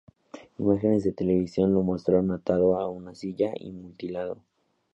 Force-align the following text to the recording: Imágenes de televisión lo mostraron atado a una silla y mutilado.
Imágenes 0.57 1.03
de 1.03 1.11
televisión 1.11 1.75
lo 1.75 1.83
mostraron 1.83 2.31
atado 2.31 2.75
a 2.79 2.89
una 2.89 3.13
silla 3.13 3.53
y 3.55 3.71
mutilado. 3.71 4.39